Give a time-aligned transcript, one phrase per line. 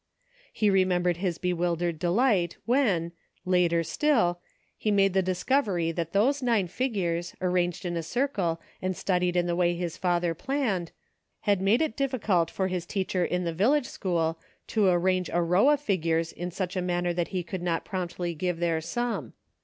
[0.51, 3.11] He remembered his bewildered delight, when,
[3.45, 4.39] later still,
[4.75, 9.45] he made the discovery that those nine figures, arranged in a circle and studied in
[9.45, 10.91] the way his father planned,
[11.41, 15.69] had made it difficult for his teacher in the village school to arrange a row
[15.69, 19.33] of figures in such a man ner that he could not promptly give their sum.